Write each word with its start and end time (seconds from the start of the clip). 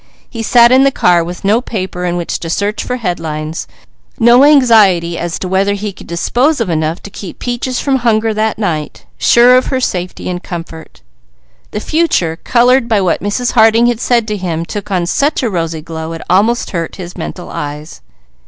He 0.27 0.41
sat 0.41 0.71
in 0.71 0.83
the 0.83 0.89
car 0.89 1.23
with 1.23 1.45
no 1.45 1.61
paper 1.61 2.05
in 2.05 2.17
which 2.17 2.39
to 2.39 2.49
search 2.49 2.83
for 2.83 2.95
headlines, 2.97 3.67
no 4.19 4.43
anxiety 4.43 5.15
as 5.15 5.37
to 5.37 5.47
whether 5.47 5.75
he 5.75 5.93
could 5.93 6.07
dispose 6.07 6.59
of 6.59 6.71
enough 6.71 7.03
to 7.03 7.11
keep 7.11 7.37
Peaches 7.37 7.79
from 7.79 7.97
hunger 7.97 8.33
that 8.33 8.57
night, 8.57 9.05
sure 9.19 9.55
of 9.55 9.67
her 9.67 9.79
safety 9.79 10.27
and 10.27 10.41
comfort. 10.41 11.01
The 11.69 11.79
future, 11.79 12.39
coloured 12.43 12.87
by 12.87 12.99
what 12.99 13.21
Mrs. 13.21 13.51
Harding 13.51 13.85
had 13.85 13.99
said 13.99 14.27
to 14.29 14.37
him, 14.37 14.65
took 14.65 14.89
on 14.89 15.05
such 15.05 15.43
a 15.43 15.51
rosy 15.51 15.83
glow 15.83 16.13
it 16.13 16.21
almost 16.27 16.71
hurt 16.71 16.95
his 16.95 17.15
mental 17.15 17.51
eyes. 17.51 18.01